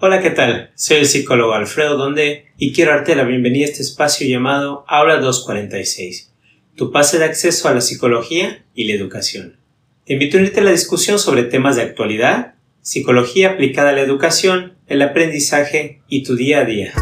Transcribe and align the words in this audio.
Hola, 0.00 0.20
¿qué 0.20 0.30
tal? 0.30 0.72
Soy 0.74 0.96
el 0.96 1.06
psicólogo 1.06 1.54
Alfredo 1.54 1.96
Donde 1.96 2.46
y 2.58 2.72
quiero 2.72 2.90
darte 2.90 3.14
la 3.14 3.22
bienvenida 3.22 3.64
a 3.64 3.68
este 3.70 3.82
espacio 3.82 4.26
llamado 4.26 4.84
Aula 4.88 5.18
246, 5.18 6.32
tu 6.74 6.90
pase 6.90 7.20
de 7.20 7.26
acceso 7.26 7.68
a 7.68 7.74
la 7.74 7.80
psicología 7.80 8.64
y 8.74 8.86
la 8.88 8.94
educación. 8.94 9.56
Te 10.04 10.14
invito 10.14 10.36
a 10.36 10.40
unirte 10.40 10.58
a 10.58 10.64
la 10.64 10.72
discusión 10.72 11.20
sobre 11.20 11.44
temas 11.44 11.76
de 11.76 11.82
actualidad, 11.82 12.54
psicología 12.80 13.50
aplicada 13.50 13.90
a 13.90 13.92
la 13.92 14.00
educación, 14.00 14.74
el 14.88 15.00
aprendizaje 15.00 16.02
y 16.08 16.24
tu 16.24 16.34
día 16.34 16.62
a 16.62 16.64
día. 16.64 16.92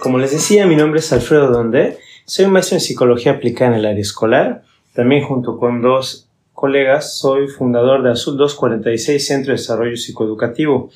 Como 0.00 0.18
les 0.18 0.32
decía, 0.32 0.66
mi 0.66 0.74
nombre 0.74 0.98
es 0.98 1.12
Alfredo 1.12 1.46
Donde, 1.48 2.00
soy 2.32 2.46
maestro 2.46 2.76
en 2.76 2.80
psicología 2.80 3.32
aplicada 3.32 3.72
en 3.72 3.80
el 3.80 3.84
área 3.84 4.00
escolar. 4.00 4.62
También 4.94 5.22
junto 5.22 5.58
con 5.58 5.82
dos 5.82 6.30
colegas 6.54 7.18
soy 7.18 7.46
fundador 7.46 8.02
de 8.02 8.12
Azul 8.12 8.38
246 8.38 9.26
Centro 9.26 9.52
de 9.52 9.58
Desarrollo 9.58 9.98
Psicoeducativo. 9.98 10.88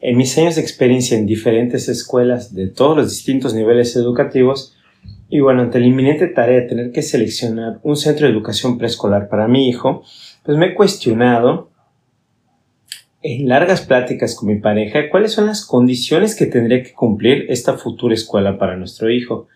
En 0.00 0.16
mis 0.16 0.36
años 0.38 0.56
de 0.56 0.62
experiencia 0.62 1.16
en 1.16 1.24
diferentes 1.24 1.88
escuelas 1.88 2.52
de 2.52 2.66
todos 2.66 2.96
los 2.96 3.10
distintos 3.10 3.54
niveles 3.54 3.94
educativos, 3.94 4.76
y 5.28 5.38
bueno, 5.38 5.62
ante 5.62 5.78
la 5.78 5.86
inminente 5.86 6.26
tarea 6.26 6.62
de 6.62 6.66
tener 6.66 6.90
que 6.90 7.02
seleccionar 7.02 7.78
un 7.84 7.96
centro 7.96 8.26
de 8.26 8.32
educación 8.32 8.76
preescolar 8.76 9.28
para 9.28 9.46
mi 9.46 9.68
hijo, 9.68 10.02
pues 10.42 10.58
me 10.58 10.66
he 10.66 10.74
cuestionado 10.74 11.70
en 13.22 13.46
largas 13.46 13.82
pláticas 13.82 14.34
con 14.34 14.48
mi 14.48 14.58
pareja 14.58 15.10
cuáles 15.10 15.30
son 15.30 15.46
las 15.46 15.64
condiciones 15.64 16.34
que 16.34 16.46
tendría 16.46 16.82
que 16.82 16.92
cumplir 16.92 17.46
esta 17.50 17.74
futura 17.74 18.14
escuela 18.14 18.58
para 18.58 18.76
nuestro 18.76 19.08
hijo. 19.12 19.46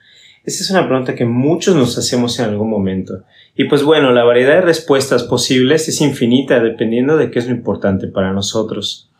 Esta 0.45 0.65
es 0.65 0.71
una 0.71 0.87
pregunta 0.87 1.15
que 1.15 1.27
muchos 1.27 1.77
nos 1.77 1.99
hacemos 1.99 2.39
en 2.39 2.47
algún 2.47 2.71
momento. 2.71 3.25
Y 3.55 3.65
pues 3.65 3.83
bueno, 3.83 4.12
la 4.12 4.25
variedad 4.25 4.55
de 4.55 4.63
respuestas 4.63 5.25
posibles 5.25 5.89
es 5.89 6.01
infinita 6.01 6.60
dependiendo 6.60 7.16
de 7.16 7.30
qué 7.30 7.38
es 7.38 7.46
lo 7.46 7.55
importante 7.55 8.07
para 8.07 8.33
nosotros. 8.33 9.11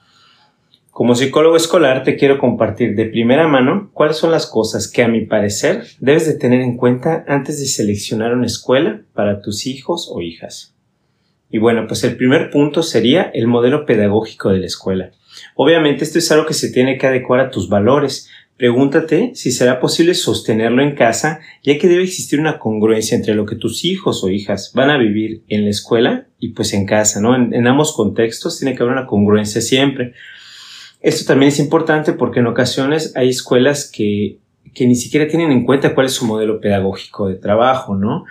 Como 0.91 1.15
psicólogo 1.15 1.57
escolar 1.57 2.05
te 2.05 2.17
quiero 2.17 2.39
compartir 2.39 2.95
de 2.95 3.07
primera 3.07 3.47
mano 3.47 3.91
cuáles 3.93 4.17
son 4.17 4.31
las 4.33 4.47
cosas 4.47 4.91
que 4.91 5.03
a 5.03 5.09
mi 5.09 5.25
parecer 5.25 5.85
debes 6.01 6.27
de 6.27 6.35
tener 6.35 6.61
en 6.63 6.77
cuenta 6.77 7.25
antes 7.29 7.61
de 7.61 7.67
seleccionar 7.67 8.33
una 8.33 8.47
escuela 8.47 9.03
para 9.15 9.41
tus 9.41 9.67
hijos 9.67 10.11
o 10.13 10.21
hijas. 10.21 10.75
Y 11.51 11.59
bueno, 11.59 11.87
pues 11.87 12.05
el 12.05 12.17
primer 12.17 12.51
punto 12.51 12.83
sería 12.83 13.31
el 13.35 13.47
modelo 13.47 13.85
pedagógico 13.85 14.51
de 14.51 14.59
la 14.59 14.67
escuela. 14.67 15.11
Obviamente 15.55 16.05
esto 16.05 16.19
es 16.19 16.31
algo 16.33 16.47
que 16.47 16.55
se 16.55 16.71
tiene 16.71 16.99
que 16.99 17.07
adecuar 17.07 17.41
a 17.41 17.51
tus 17.51 17.69
valores. 17.69 18.29
Pregúntate 18.61 19.33
si 19.37 19.53
será 19.53 19.81
posible 19.81 20.13
sostenerlo 20.13 20.83
en 20.83 20.95
casa, 20.95 21.41
ya 21.63 21.79
que 21.79 21.89
debe 21.89 22.03
existir 22.03 22.39
una 22.39 22.59
congruencia 22.59 23.17
entre 23.17 23.35
lo 23.35 23.47
que 23.47 23.57
tus 23.57 23.87
hijos 23.87 24.23
o 24.23 24.29
hijas 24.29 24.73
van 24.75 24.91
a 24.91 24.99
vivir 24.99 25.41
en 25.49 25.65
la 25.65 25.71
escuela 25.71 26.27
y 26.39 26.51
pues 26.51 26.75
en 26.75 26.85
casa, 26.85 27.23
¿no? 27.23 27.35
En, 27.35 27.67
ambos 27.67 27.97
contextos 27.97 28.59
tiene 28.59 28.77
que 28.77 28.83
haber 28.83 28.93
una 28.93 29.07
congruencia 29.07 29.63
siempre. 29.63 30.13
Esto 31.01 31.25
también 31.25 31.49
es 31.49 31.59
importante 31.59 32.13
porque 32.13 32.41
en 32.41 32.49
ocasiones 32.49 33.17
hay 33.17 33.31
escuelas 33.31 33.91
que, 33.91 34.41
que 34.75 34.87
ni 34.87 34.95
siquiera 34.95 35.27
tienen 35.27 35.53
en 35.53 35.65
cuenta 35.65 35.95
cuál 35.95 36.05
es 36.05 36.13
su 36.13 36.27
modelo 36.27 36.61
pedagógico 36.61 37.29
de 37.29 37.37
trabajo, 37.37 37.97
¿no? 37.97 38.27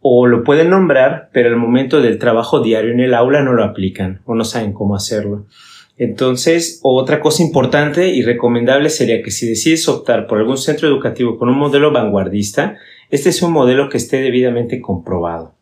o 0.00 0.26
lo 0.26 0.44
pueden 0.44 0.70
nombrar, 0.70 1.28
pero 1.30 1.50
al 1.50 1.56
momento 1.56 2.00
del 2.00 2.18
trabajo 2.18 2.60
diario 2.60 2.92
en 2.92 3.00
el 3.00 3.12
aula 3.12 3.42
no 3.42 3.52
lo 3.52 3.64
aplican 3.64 4.22
o 4.24 4.34
no 4.34 4.44
saben 4.44 4.72
cómo 4.72 4.96
hacerlo. 4.96 5.44
Entonces, 5.96 6.80
otra 6.82 7.20
cosa 7.20 7.42
importante 7.42 8.08
y 8.08 8.22
recomendable 8.22 8.90
sería 8.90 9.22
que 9.22 9.30
si 9.30 9.48
decides 9.48 9.88
optar 9.88 10.26
por 10.26 10.38
algún 10.38 10.58
centro 10.58 10.88
educativo 10.88 11.38
con 11.38 11.48
un 11.48 11.58
modelo 11.58 11.92
vanguardista, 11.92 12.78
este 13.10 13.28
es 13.28 13.42
un 13.42 13.52
modelo 13.52 13.88
que 13.88 13.98
esté 13.98 14.20
debidamente 14.20 14.80
comprobado. 14.80 15.54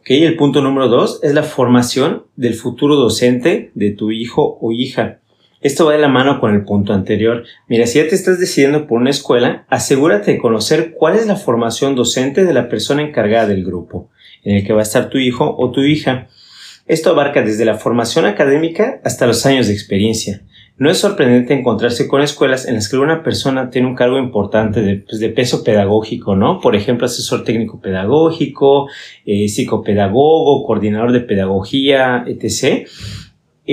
Okay, 0.00 0.24
el 0.24 0.36
punto 0.36 0.62
número 0.62 0.88
dos 0.88 1.20
es 1.22 1.34
la 1.34 1.42
formación 1.42 2.24
del 2.36 2.54
futuro 2.54 2.96
docente 2.96 3.70
de 3.74 3.90
tu 3.90 4.10
hijo 4.10 4.58
o 4.60 4.72
hija. 4.72 5.20
Esto 5.60 5.84
va 5.84 5.92
de 5.92 5.98
la 5.98 6.08
mano 6.08 6.40
con 6.40 6.54
el 6.54 6.64
punto 6.64 6.94
anterior. 6.94 7.44
Mira, 7.68 7.86
si 7.86 7.98
ya 7.98 8.08
te 8.08 8.14
estás 8.14 8.40
decidiendo 8.40 8.86
por 8.86 8.98
una 8.98 9.10
escuela, 9.10 9.66
asegúrate 9.68 10.32
de 10.32 10.38
conocer 10.38 10.94
cuál 10.94 11.16
es 11.16 11.26
la 11.26 11.36
formación 11.36 11.94
docente 11.94 12.44
de 12.44 12.54
la 12.54 12.68
persona 12.70 13.02
encargada 13.02 13.48
del 13.48 13.64
grupo 13.64 14.08
en 14.42 14.56
el 14.56 14.64
que 14.64 14.72
va 14.72 14.80
a 14.80 14.84
estar 14.84 15.10
tu 15.10 15.18
hijo 15.18 15.54
o 15.58 15.70
tu 15.70 15.82
hija. 15.82 16.28
Esto 16.90 17.10
abarca 17.10 17.42
desde 17.42 17.64
la 17.64 17.76
formación 17.76 18.24
académica 18.24 19.00
hasta 19.04 19.24
los 19.24 19.46
años 19.46 19.68
de 19.68 19.74
experiencia. 19.74 20.42
No 20.76 20.90
es 20.90 20.98
sorprendente 20.98 21.54
encontrarse 21.54 22.08
con 22.08 22.20
escuelas 22.20 22.66
en 22.66 22.74
las 22.74 22.88
que 22.88 22.96
una 22.96 23.22
persona 23.22 23.70
tiene 23.70 23.86
un 23.86 23.94
cargo 23.94 24.18
importante 24.18 24.82
de, 24.82 24.96
pues, 24.96 25.22
peso 25.32 25.62
pedagógico, 25.62 26.34
¿no? 26.34 26.58
Por 26.58 26.74
ejemplo, 26.74 27.06
asesor 27.06 27.44
técnico 27.44 27.80
pedagógico, 27.80 28.88
eh, 29.24 29.48
psicopedagogo, 29.48 30.66
coordinador 30.66 31.12
de 31.12 31.20
pedagogía, 31.20 32.24
etc 32.26 32.88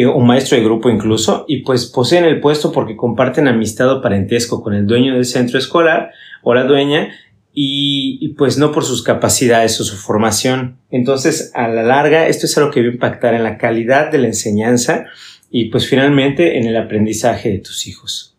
o 0.05 0.19
maestro 0.19 0.57
de 0.57 0.63
grupo 0.63 0.91
incluso, 0.91 1.45
y 1.47 1.63
pues 1.63 1.87
poseen 1.87 2.25
el 2.25 2.39
puesto 2.39 2.71
porque 2.71 2.95
comparten 2.95 3.47
amistad 3.47 3.91
o 3.91 4.01
parentesco 4.01 4.61
con 4.61 4.75
el 4.75 4.85
dueño 4.85 5.15
del 5.15 5.25
centro 5.25 5.57
escolar 5.57 6.11
o 6.43 6.53
la 6.53 6.65
dueña 6.65 7.09
y, 7.59 8.35
pues 8.37 8.59
no 8.59 8.71
por 8.71 8.85
sus 8.85 9.01
capacidades 9.01 9.81
o 9.81 9.83
su 9.83 9.97
formación. 9.97 10.77
Entonces, 10.91 11.51
a 11.55 11.67
la 11.67 11.81
larga, 11.81 12.27
esto 12.27 12.45
es 12.45 12.55
algo 12.55 12.69
que 12.69 12.81
va 12.81 12.87
a 12.87 12.91
impactar 12.91 13.33
en 13.33 13.41
la 13.41 13.57
calidad 13.57 14.11
de 14.11 14.19
la 14.19 14.27
enseñanza 14.27 15.05
y 15.49 15.65
pues 15.65 15.87
finalmente 15.87 16.59
en 16.59 16.67
el 16.67 16.77
aprendizaje 16.77 17.49
de 17.49 17.57
tus 17.57 17.87
hijos. 17.87 18.37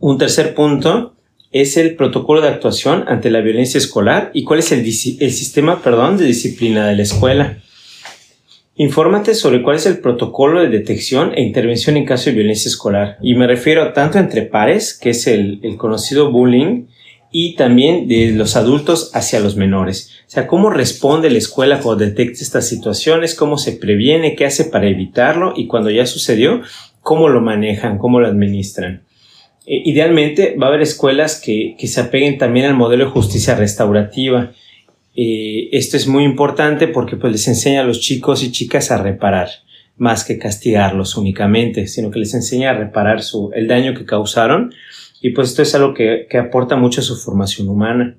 Un 0.00 0.18
tercer 0.18 0.56
punto 0.56 1.14
es 1.52 1.76
el 1.76 1.94
protocolo 1.94 2.40
de 2.40 2.48
actuación 2.48 3.04
ante 3.06 3.30
la 3.30 3.42
violencia 3.42 3.78
escolar 3.78 4.32
y 4.34 4.42
cuál 4.42 4.58
es 4.58 4.72
el, 4.72 4.80
el 4.80 5.30
sistema, 5.30 5.82
perdón, 5.82 6.16
de 6.16 6.24
disciplina 6.24 6.88
de 6.88 6.96
la 6.96 7.02
escuela. 7.02 7.58
Infórmate 8.74 9.36
sobre 9.36 9.62
cuál 9.62 9.76
es 9.76 9.86
el 9.86 9.98
protocolo 9.98 10.62
de 10.62 10.68
detección 10.68 11.32
e 11.36 11.42
intervención 11.42 11.96
en 11.96 12.06
caso 12.06 12.30
de 12.30 12.36
violencia 12.36 12.68
escolar. 12.68 13.18
Y 13.22 13.36
me 13.36 13.46
refiero 13.46 13.92
tanto 13.92 14.18
entre 14.18 14.42
pares, 14.42 14.94
que 14.94 15.10
es 15.10 15.28
el, 15.28 15.60
conocido 15.76 16.32
bullying, 16.32 16.86
y 17.32 17.56
también 17.56 18.06
de 18.06 18.30
los 18.32 18.56
adultos 18.56 19.10
hacia 19.14 19.40
los 19.40 19.56
menores. 19.56 20.10
O 20.26 20.30
sea, 20.30 20.46
cómo 20.46 20.70
responde 20.70 21.30
la 21.30 21.38
escuela 21.38 21.80
cuando 21.80 22.04
detecta 22.04 22.42
estas 22.42 22.68
situaciones, 22.68 23.34
cómo 23.34 23.56
se 23.56 23.72
previene, 23.72 24.36
qué 24.36 24.44
hace 24.44 24.66
para 24.66 24.86
evitarlo 24.86 25.54
y 25.56 25.66
cuando 25.66 25.90
ya 25.90 26.04
sucedió, 26.06 26.60
cómo 27.00 27.30
lo 27.30 27.40
manejan, 27.40 27.98
cómo 27.98 28.20
lo 28.20 28.28
administran. 28.28 29.02
Eh, 29.66 29.82
idealmente 29.86 30.56
va 30.60 30.66
a 30.66 30.68
haber 30.68 30.82
escuelas 30.82 31.40
que, 31.40 31.74
que 31.78 31.86
se 31.86 32.02
apeguen 32.02 32.36
también 32.36 32.66
al 32.66 32.74
modelo 32.74 33.06
de 33.06 33.10
justicia 33.10 33.54
restaurativa. 33.54 34.52
Eh, 35.16 35.70
esto 35.72 35.96
es 35.96 36.06
muy 36.06 36.24
importante 36.24 36.86
porque 36.86 37.16
pues 37.16 37.32
les 37.32 37.48
enseña 37.48 37.80
a 37.80 37.84
los 37.84 38.00
chicos 38.00 38.42
y 38.42 38.52
chicas 38.52 38.90
a 38.90 39.02
reparar 39.02 39.48
más 39.96 40.24
que 40.24 40.38
castigarlos 40.38 41.16
únicamente, 41.16 41.86
sino 41.86 42.10
que 42.10 42.18
les 42.18 42.34
enseña 42.34 42.70
a 42.70 42.74
reparar 42.74 43.22
su, 43.22 43.50
el 43.54 43.68
daño 43.68 43.94
que 43.94 44.04
causaron 44.04 44.74
y 45.22 45.30
pues 45.30 45.50
esto 45.50 45.62
es 45.62 45.74
algo 45.74 45.94
que, 45.94 46.26
que 46.28 46.36
aporta 46.36 46.76
mucho 46.76 47.00
a 47.00 47.04
su 47.04 47.16
formación 47.16 47.68
humana. 47.68 48.16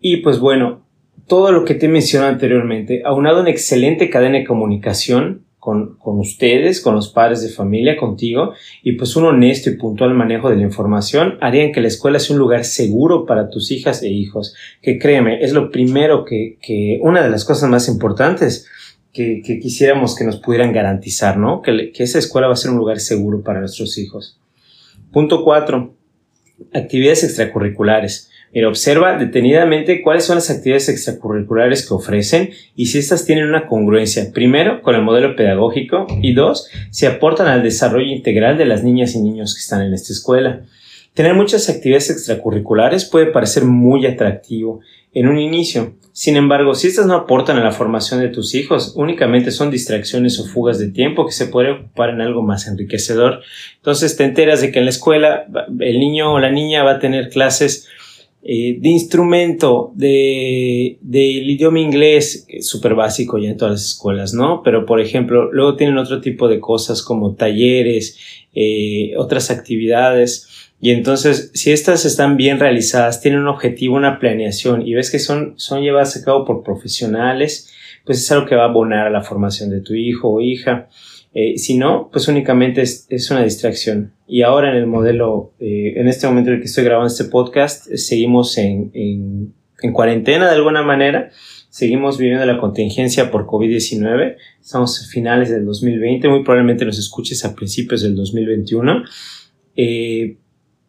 Y 0.00 0.18
pues 0.18 0.38
bueno, 0.38 0.86
todo 1.26 1.52
lo 1.52 1.64
que 1.64 1.74
te 1.74 1.88
mencioné 1.88 2.28
anteriormente, 2.28 3.02
aunado 3.04 3.40
una 3.40 3.50
excelente 3.50 4.08
cadena 4.08 4.38
de 4.38 4.44
comunicación, 4.44 5.44
con, 5.58 5.96
con, 5.96 6.18
ustedes, 6.18 6.80
con 6.80 6.96
los 6.96 7.08
padres 7.08 7.40
de 7.40 7.48
familia, 7.48 7.96
contigo, 7.96 8.52
y 8.82 8.92
pues 8.92 9.14
un 9.14 9.26
honesto 9.26 9.70
y 9.70 9.76
puntual 9.76 10.12
manejo 10.12 10.50
de 10.50 10.56
la 10.56 10.62
información 10.62 11.38
harían 11.40 11.70
que 11.70 11.80
la 11.80 11.86
escuela 11.86 12.18
sea 12.18 12.34
un 12.34 12.40
lugar 12.40 12.64
seguro 12.64 13.26
para 13.26 13.48
tus 13.48 13.70
hijas 13.70 14.02
e 14.02 14.08
hijos, 14.08 14.56
que 14.80 14.98
créeme, 14.98 15.44
es 15.44 15.52
lo 15.52 15.70
primero 15.70 16.24
que, 16.24 16.58
que 16.60 16.98
una 17.00 17.22
de 17.22 17.30
las 17.30 17.44
cosas 17.44 17.70
más 17.70 17.86
importantes 17.88 18.66
que, 19.12 19.40
quisiéramos 19.42 20.16
que 20.16 20.24
nos 20.24 20.38
pudieran 20.38 20.72
garantizar, 20.72 21.36
¿no? 21.36 21.62
Que, 21.62 21.92
que 21.92 22.02
esa 22.02 22.18
escuela 22.18 22.48
va 22.48 22.54
a 22.54 22.56
ser 22.56 22.72
un 22.72 22.78
lugar 22.78 22.98
seguro 22.98 23.42
para 23.42 23.60
nuestros 23.60 23.98
hijos. 23.98 24.40
Punto 25.12 25.44
cuatro, 25.44 25.94
actividades 26.72 27.24
extracurriculares. 27.24 28.30
Mira, 28.54 28.68
observa 28.68 29.16
detenidamente 29.16 30.02
cuáles 30.02 30.24
son 30.24 30.36
las 30.36 30.50
actividades 30.50 30.90
extracurriculares 30.90 31.88
que 31.88 31.94
ofrecen 31.94 32.50
y 32.76 32.86
si 32.86 32.98
éstas 32.98 33.24
tienen 33.24 33.48
una 33.48 33.66
congruencia, 33.66 34.30
primero, 34.32 34.82
con 34.82 34.94
el 34.94 35.02
modelo 35.02 35.36
pedagógico 35.36 36.06
y 36.20 36.34
dos, 36.34 36.68
si 36.90 37.06
aportan 37.06 37.46
al 37.46 37.62
desarrollo 37.62 38.12
integral 38.12 38.58
de 38.58 38.66
las 38.66 38.84
niñas 38.84 39.14
y 39.14 39.22
niños 39.22 39.54
que 39.54 39.60
están 39.60 39.80
en 39.80 39.94
esta 39.94 40.12
escuela. 40.12 40.62
Tener 41.14 41.34
muchas 41.34 41.70
actividades 41.70 42.10
extracurriculares 42.10 43.06
puede 43.06 43.26
parecer 43.26 43.64
muy 43.64 44.04
atractivo 44.04 44.80
en 45.14 45.28
un 45.28 45.38
inicio. 45.38 45.94
Sin 46.12 46.36
embargo, 46.36 46.74
si 46.74 46.88
estas 46.88 47.06
no 47.06 47.14
aportan 47.14 47.56
a 47.56 47.64
la 47.64 47.72
formación 47.72 48.20
de 48.20 48.28
tus 48.28 48.54
hijos, 48.54 48.92
únicamente 48.96 49.50
son 49.50 49.70
distracciones 49.70 50.38
o 50.38 50.44
fugas 50.44 50.78
de 50.78 50.90
tiempo 50.90 51.24
que 51.24 51.32
se 51.32 51.46
puede 51.46 51.70
ocupar 51.70 52.10
en 52.10 52.20
algo 52.20 52.42
más 52.42 52.66
enriquecedor. 52.68 53.40
Entonces 53.76 54.16
te 54.16 54.24
enteras 54.24 54.60
de 54.60 54.70
que 54.70 54.80
en 54.80 54.84
la 54.84 54.90
escuela 54.90 55.46
el 55.80 55.98
niño 55.98 56.34
o 56.34 56.38
la 56.38 56.50
niña 56.50 56.84
va 56.84 56.92
a 56.92 56.98
tener 56.98 57.30
clases 57.30 57.88
eh, 58.44 58.76
de 58.80 58.88
instrumento 58.88 59.92
de, 59.94 60.98
del 61.00 61.48
idioma 61.48 61.78
inglés, 61.78 62.44
súper 62.60 62.96
básico 62.96 63.38
ya 63.38 63.50
en 63.50 63.56
todas 63.56 63.72
las 63.72 63.84
escuelas, 63.84 64.34
¿no? 64.34 64.62
Pero, 64.64 64.84
por 64.84 65.00
ejemplo, 65.00 65.52
luego 65.52 65.76
tienen 65.76 65.96
otro 65.96 66.20
tipo 66.20 66.48
de 66.48 66.58
cosas 66.58 67.02
como 67.02 67.36
talleres, 67.36 68.18
eh, 68.52 69.12
otras 69.16 69.52
actividades, 69.52 70.48
Y 70.84 70.90
entonces, 70.90 71.52
si 71.54 71.70
estas 71.70 72.04
están 72.04 72.36
bien 72.36 72.58
realizadas, 72.58 73.20
tienen 73.20 73.42
un 73.42 73.46
objetivo, 73.46 73.94
una 73.94 74.18
planeación 74.18 74.84
y 74.84 74.94
ves 74.94 75.12
que 75.12 75.20
son, 75.20 75.54
son 75.56 75.80
llevadas 75.80 76.16
a 76.16 76.24
cabo 76.24 76.44
por 76.44 76.64
profesionales, 76.64 77.72
pues 78.04 78.18
es 78.18 78.32
algo 78.32 78.46
que 78.46 78.56
va 78.56 78.64
a 78.64 78.68
abonar 78.68 79.06
a 79.06 79.10
la 79.10 79.22
formación 79.22 79.70
de 79.70 79.80
tu 79.80 79.94
hijo 79.94 80.28
o 80.28 80.40
hija. 80.40 80.88
Eh, 81.34 81.56
si 81.56 81.78
no, 81.78 82.10
pues 82.12 82.26
únicamente 82.26 82.82
es, 82.82 83.30
una 83.30 83.44
distracción. 83.44 84.12
Y 84.26 84.42
ahora 84.42 84.72
en 84.72 84.76
el 84.76 84.88
modelo, 84.88 85.52
eh, 85.60 85.94
en 85.94 86.08
este 86.08 86.26
momento 86.26 86.50
en 86.50 86.56
el 86.56 86.60
que 86.60 86.66
estoy 86.66 86.82
grabando 86.82 87.06
este 87.06 87.26
podcast, 87.26 87.86
seguimos 87.94 88.58
en, 88.58 88.90
en, 88.92 89.54
en 89.82 89.92
cuarentena 89.92 90.48
de 90.48 90.56
alguna 90.56 90.82
manera 90.82 91.30
seguimos 91.68 92.18
viviendo 92.18 92.44
la 92.44 92.58
contingencia 92.58 93.30
por 93.30 93.46
COVID-19. 93.46 94.36
Estamos 94.60 95.00
a 95.00 95.06
finales 95.06 95.48
del 95.48 95.64
2020, 95.64 96.28
muy 96.28 96.42
probablemente 96.42 96.84
nos 96.84 96.98
escuches 96.98 97.44
a 97.44 97.54
principios 97.54 98.02
del 98.02 98.16
2021. 98.16 99.04
Eh, 99.76 100.38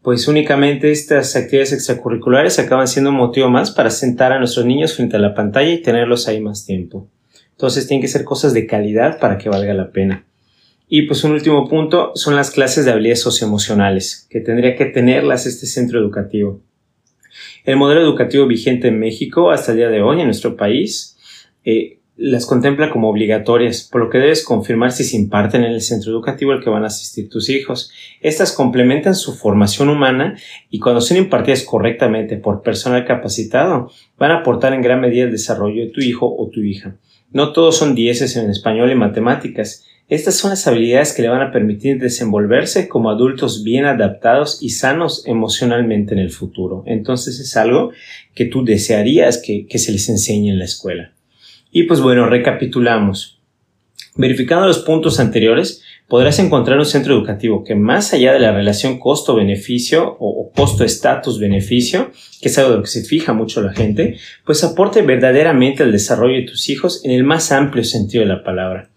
pues 0.03 0.27
únicamente 0.27 0.91
estas 0.91 1.35
actividades 1.37 1.71
extracurriculares 1.71 2.59
acaban 2.59 2.89
siendo 2.89 3.09
un 3.09 3.15
motivo 3.15 3.49
más 3.49 3.71
para 3.71 3.89
sentar 3.89 4.33
a 4.33 4.37
nuestros 4.37 4.65
niños 4.65 4.93
frente 4.93 5.15
a 5.15 5.19
la 5.19 5.33
pantalla 5.33 5.71
y 5.71 5.81
tenerlos 5.81 6.27
ahí 6.27 6.41
más 6.41 6.65
tiempo. 6.65 7.07
Entonces 7.51 7.87
tienen 7.87 8.01
que 8.01 8.09
ser 8.09 8.25
cosas 8.25 8.53
de 8.53 8.67
calidad 8.67 9.17
para 9.19 9.37
que 9.37 9.47
valga 9.47 9.73
la 9.73 9.91
pena. 9.91 10.25
Y 10.89 11.03
pues 11.03 11.23
un 11.23 11.31
último 11.31 11.69
punto 11.69 12.11
son 12.15 12.35
las 12.35 12.51
clases 12.51 12.83
de 12.83 12.91
habilidades 12.91 13.21
socioemocionales, 13.21 14.27
que 14.29 14.41
tendría 14.41 14.75
que 14.75 14.85
tenerlas 14.85 15.45
este 15.45 15.67
centro 15.67 15.99
educativo. 15.99 16.61
El 17.63 17.77
modelo 17.77 18.01
educativo 18.01 18.45
vigente 18.45 18.89
en 18.89 18.99
México 18.99 19.51
hasta 19.51 19.71
el 19.71 19.77
día 19.77 19.89
de 19.89 20.01
hoy 20.01 20.19
en 20.19 20.25
nuestro 20.25 20.57
país 20.57 21.17
eh, 21.63 21.99
las 22.15 22.45
contempla 22.45 22.91
como 22.91 23.09
obligatorias, 23.09 23.87
por 23.91 24.01
lo 24.01 24.09
que 24.09 24.19
debes 24.19 24.43
confirmar 24.43 24.91
si 24.91 25.03
se 25.03 25.17
imparten 25.17 25.63
en 25.63 25.71
el 25.71 25.81
centro 25.81 26.11
educativo 26.11 26.51
al 26.51 26.63
que 26.63 26.69
van 26.69 26.83
a 26.83 26.87
asistir 26.87 27.29
tus 27.29 27.49
hijos. 27.49 27.91
Estas 28.21 28.51
complementan 28.51 29.15
su 29.15 29.33
formación 29.33 29.89
humana 29.89 30.37
y 30.69 30.79
cuando 30.79 31.01
son 31.01 31.17
impartidas 31.17 31.63
correctamente 31.63 32.37
por 32.37 32.61
personal 32.61 33.05
capacitado, 33.05 33.91
van 34.17 34.31
a 34.31 34.39
aportar 34.39 34.73
en 34.73 34.81
gran 34.81 35.01
medida 35.01 35.25
el 35.25 35.31
desarrollo 35.31 35.83
de 35.83 35.89
tu 35.89 36.01
hijo 36.01 36.33
o 36.37 36.49
tu 36.49 36.61
hija. 36.61 36.95
No 37.31 37.51
todos 37.51 37.77
son 37.77 37.95
dieces 37.95 38.37
en 38.37 38.49
español 38.49 38.91
y 38.91 38.95
matemáticas, 38.95 39.85
estas 40.09 40.35
son 40.35 40.49
las 40.49 40.67
habilidades 40.67 41.13
que 41.13 41.21
le 41.21 41.29
van 41.29 41.41
a 41.41 41.51
permitir 41.51 41.97
desenvolverse 41.97 42.89
como 42.89 43.09
adultos 43.09 43.63
bien 43.63 43.85
adaptados 43.85 44.61
y 44.61 44.69
sanos 44.69 45.23
emocionalmente 45.25 46.13
en 46.13 46.19
el 46.19 46.29
futuro. 46.29 46.83
Entonces 46.85 47.39
es 47.39 47.55
algo 47.55 47.91
que 48.35 48.45
tú 48.45 48.65
desearías 48.65 49.41
que, 49.41 49.65
se 49.77 49.91
les 49.91 50.09
enseñe 50.09 50.49
en 50.49 50.59
la 50.59 50.65
escuela. 50.65 51.13
Y 51.73 51.83
pues 51.83 51.99
bueno, 52.01 52.27
recapitulamos. 52.27 53.41
Verificando 54.15 54.67
los 54.67 54.79
puntos 54.79 55.19
anteriores, 55.19 55.81
podrás 56.07 56.37
encontrar 56.37 56.77
un 56.77 56.85
centro 56.85 57.15
educativo 57.15 57.63
que 57.63 57.73
más 57.73 58.13
allá 58.13 58.31
de 58.31 58.39
la 58.39 58.51
relación 58.51 58.99
costo-beneficio 58.99 60.17
o, 60.19 60.51
costo-estatus-beneficio, 60.55 62.11
que 62.39 62.49
es 62.49 62.57
algo 62.59 62.69
de 62.69 62.77
lo 62.77 62.83
que 62.83 62.91
se 62.91 63.03
fija 63.03 63.33
mucho 63.33 63.63
la 63.63 63.73
gente, 63.73 64.17
pues 64.45 64.63
aporte 64.63 65.01
verdaderamente 65.01 65.81
al 65.81 65.91
desarrollo 65.91 66.35
de 66.35 66.47
tus 66.47 66.69
hijos 66.69 67.03
en 67.03 67.11
el 67.11 67.23
más 67.23 67.51
amplio 67.51 67.83
sentido 67.83 68.21
de 68.21 68.29
la 68.29 68.43
palabra. 68.43 68.91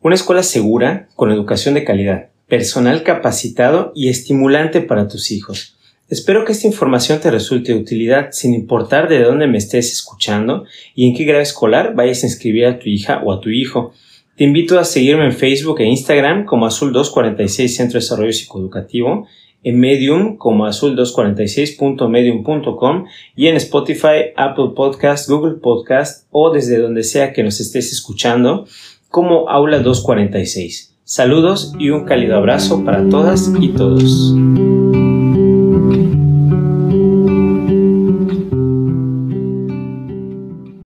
Una 0.00 0.16
escuela 0.16 0.42
segura, 0.42 1.08
con 1.14 1.30
educación 1.30 1.74
de 1.74 1.84
calidad, 1.84 2.30
personal 2.48 3.04
capacitado 3.04 3.92
y 3.94 4.08
estimulante 4.08 4.80
para 4.80 5.06
tus 5.06 5.30
hijos. 5.30 5.77
Espero 6.08 6.46
que 6.46 6.52
esta 6.52 6.66
información 6.66 7.20
te 7.20 7.30
resulte 7.30 7.74
de 7.74 7.78
utilidad 7.78 8.28
sin 8.32 8.54
importar 8.54 9.10
de 9.10 9.22
dónde 9.22 9.46
me 9.46 9.58
estés 9.58 9.92
escuchando 9.92 10.64
y 10.94 11.06
en 11.06 11.14
qué 11.14 11.24
grado 11.24 11.42
escolar 11.42 11.94
vayas 11.94 12.22
a 12.22 12.28
inscribir 12.28 12.64
a 12.64 12.78
tu 12.78 12.88
hija 12.88 13.20
o 13.22 13.32
a 13.32 13.42
tu 13.42 13.50
hijo. 13.50 13.92
Te 14.34 14.44
invito 14.44 14.78
a 14.78 14.84
seguirme 14.84 15.26
en 15.26 15.32
Facebook 15.32 15.80
e 15.80 15.84
Instagram 15.84 16.46
como 16.46 16.66
Azul246 16.66 17.68
Centro 17.68 17.98
de 17.98 18.04
Desarrollo 18.04 18.32
Psicoeducativo, 18.32 19.26
en 19.62 19.80
Medium 19.80 20.38
como 20.38 20.66
azul246.medium.com 20.66 23.04
y 23.36 23.48
en 23.48 23.56
Spotify, 23.56 24.32
Apple 24.34 24.70
Podcast, 24.74 25.28
Google 25.28 25.56
Podcast 25.56 26.26
o 26.30 26.50
desde 26.50 26.78
donde 26.78 27.02
sea 27.02 27.34
que 27.34 27.42
nos 27.42 27.60
estés 27.60 27.92
escuchando 27.92 28.66
como 29.10 29.50
Aula 29.50 29.80
246. 29.80 30.94
Saludos 31.04 31.74
y 31.78 31.90
un 31.90 32.06
cálido 32.06 32.36
abrazo 32.36 32.82
para 32.84 33.06
todas 33.10 33.52
y 33.60 33.68
todos. 33.68 34.34